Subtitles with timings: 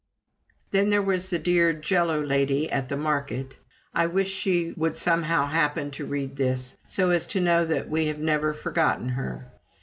[0.71, 3.59] Then there was the dear "Jello" lady at the market.
[3.93, 8.07] I wish she would somehow happen to read this, so as to know that we
[8.07, 9.51] have never forgotten her.